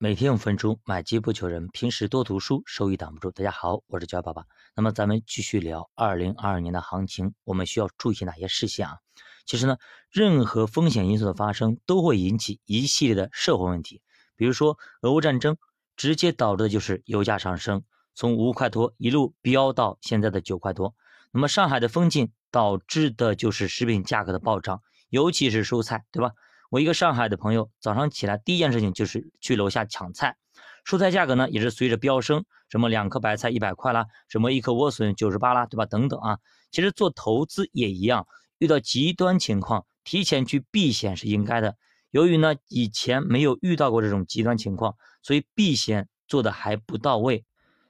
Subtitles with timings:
[0.00, 3.32] 每天五分钟，买机不求人，平时多读书，收益挡不住。
[3.32, 4.44] 大家好，我是焦爸爸。
[4.76, 8.98] 那么咱们继续聊二零二二年的行情，我们需要注意哪些事项啊？
[9.44, 9.76] 其实呢，
[10.08, 14.00] 任何风险因素的发生，都会引起一系列的社会问题。
[14.36, 15.56] 比如说，俄乌战争
[15.96, 17.82] 直接导致的就是油价上升，
[18.14, 20.94] 从五块多一路飙到现在的九块多。
[21.32, 26.30] 那么上海的封禁导致的就是食品价格的暴涨，尤其是蔬菜，对吧？
[26.70, 30.36] 我一个上海的朋友，早上起来第一件事情就是去楼下抢菜，
[30.84, 35.86] 蔬菜价格呢也是随着飙升，什么两颗白菜一百块啦，什么一颗莴笋九十八啦，对吧？
[35.86, 36.38] 等等啊，
[36.70, 38.26] 其实做投资也一样，
[38.58, 41.74] 遇到极端情况，提前去避险是应该的。
[42.10, 47.46] 由于呢以前没有遇到过这种极端情况，所以避险做的还不到位。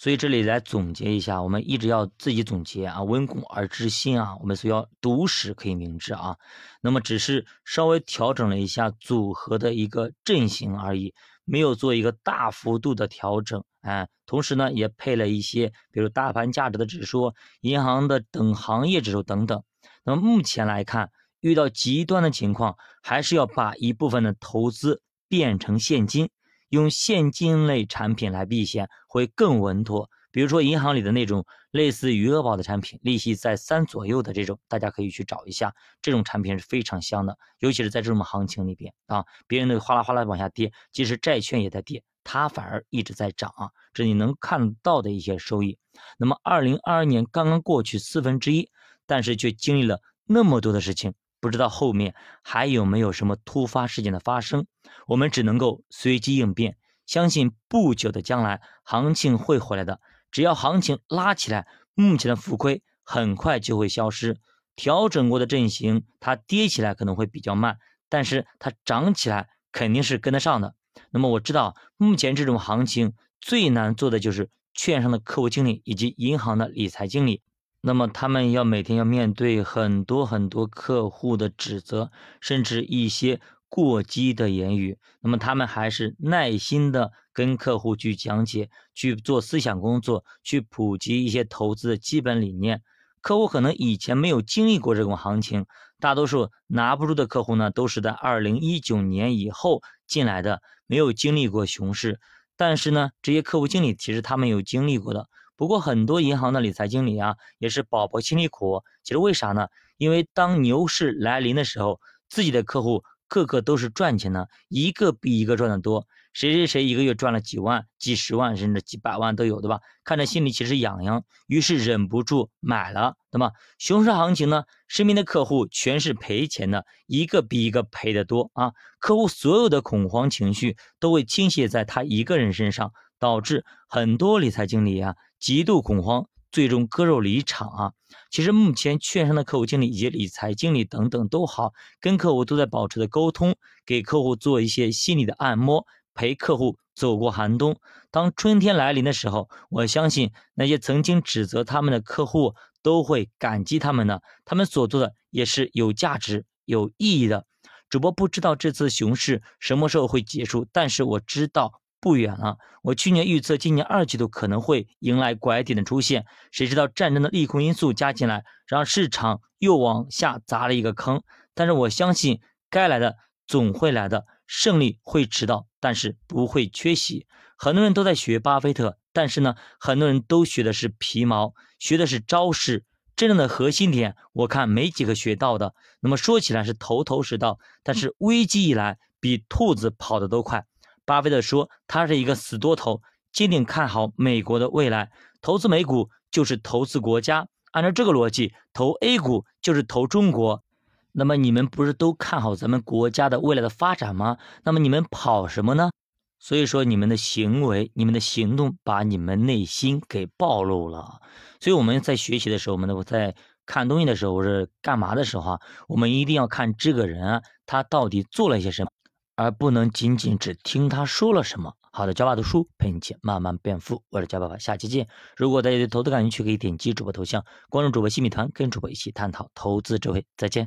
[0.00, 6.38] 所以这里来总结一下，我们一直要自己总结啊，温故而知新啊，我们所要读史可以明智啊。
[6.80, 11.12] 那么只是稍微调整了一下组合的一个阵型而已，
[11.44, 13.62] 没有做一个大幅度的调整。
[13.82, 19.62] 哎，同时呢也配了一些，比如大盘价值的指数、银行的等行业指数等等。
[20.02, 26.30] 那么目前来看，遇到极端的情况，还是要把一部分的投资变成现金。
[26.70, 45.76] 用现金类产品来避险会更稳妥，比如说银行里的那种类似余额宝的产品，利息在三左右的这种，大家可以去找一下，这种产品是非常香的，尤其是在这种行情里边啊，别人的哗啦哗啦往下跌，即使债券也在跌，它反而一直在涨啊，这你能看到的一些收益。
[46.16, 48.70] 那么二零二二年刚刚过去四分之一，
[49.06, 51.12] 但是却经历了那么多的事情。
[51.40, 54.66] 不知道后面还有没有什么突发事件的发生，
[55.06, 56.76] 我们只能够随机应变。
[57.06, 60.00] 相信不久的将来，行情会回来的。
[60.30, 64.38] 只要行情拉起来，目前的浮亏很快就会消失。
[64.76, 70.74] 调整过的阵型，它跌起来可能会比较慢，但是它涨起来肯定是跟得上的。
[71.10, 77.42] 那么我知道，目前这种行情最难做的就是券商的客户经理以及银行的理财经理。
[77.82, 82.10] 那么他们要每天要面对很多很多客户的指责，
[82.40, 84.98] 甚至一些过激的言语。
[85.20, 92.82] 那么他们还是耐心的跟客户去讲解，去做思想工作，去普及一些投资的基本理念。
[93.22, 95.64] 客户可能以前没有经历过这种行情，
[95.98, 102.20] 大多数拿不住的客户呢，都是在二零一九年以后进来的，没有经历过熊市。
[102.56, 105.28] 但是呢，这些客户经理其实他们有经历过的。
[105.60, 108.82] 不过很多银行的理财经理啊，也是宝宝心里苦。
[109.02, 109.68] 其实为啥呢？
[109.98, 112.00] 因为当牛市来临的时候，
[112.30, 116.06] 自己的客户个个都是赚钱的，一个比一个赚的多。
[116.32, 119.80] 谁谁谁一个月赚了几万、几十万，甚至几百万都有，对吧？
[120.02, 123.52] 看着心里其实痒痒，于是忍不住买了，对吧？
[123.76, 128.72] 熊市行情呢，身边的客户全是赔钱的，一个比一个赔的多啊！
[128.98, 132.92] 客户所有的恐慌情绪都会倾泻在他一个人身上。
[133.20, 137.92] 导致很多理财经理啊极度恐慌，最终割肉离场啊。
[138.30, 143.54] 其实目前券商的客户经理以及理财经理等等都好，跟客户都在保持着沟通，
[143.86, 147.76] 给客户做一些心理的按摩，陪客户走过寒冬。
[148.10, 157.44] 当春天来临的时候，我相信那些曾经指责他们的客户都会感激他们的，他们所做的也是有价值、有意义的。
[157.88, 161.79] 主播不知道这次熊市什么时候会结束，但是我知道。
[162.00, 171.22] 不远了，我去年预测今年二季度可能会迎来拐点的出现，谁知道战争的利空因素加进来，让市场又往下砸了一个坑。
[171.54, 172.40] 但是我相信
[172.70, 173.16] 该来的
[173.46, 177.26] 总会来的，胜利会迟到，但是不会缺席。
[177.56, 182.84] 很多人都在学巴菲特，但是呢，很多人都学的是皮毛，学的是招式，
[183.14, 185.74] 真正的核心点我看没几个学到的。
[186.00, 190.64] 那么说起来是头头是道，但是危机一来，比兔子跑得都快。
[191.10, 195.10] 巴菲特说：“他是一个死多头，坚定看好美国的未来。
[195.40, 197.48] 投资美股就是投资国家。
[197.72, 200.62] 按照这个逻辑，投 A 股就是投中国。
[201.10, 204.36] 那么你们不是都看好咱们国家的未来的发展吗？
[204.62, 205.90] 那么你们跑什么呢？
[206.38, 211.20] 所以说，你们的行为、你们的行动，把你们内心给暴露了。
[211.58, 213.34] 所以我们在学习的时候，我们都在
[213.66, 218.92] 看东西的时候，或者干嘛的时候啊，我们一定要看这个人他到底做了些什么。”
[219.40, 221.72] 而不能仅仅只听他说了什么。
[221.92, 224.02] 好的，教爸读书陪你一起慢慢变富。
[224.10, 225.08] 我是教爸爸，下期见。
[225.34, 230.26] 如果大家对投资感兴趣，可以点击主播头像，关注主播新米团，跟主播一起探讨投资智慧。
[230.36, 230.58] 再见。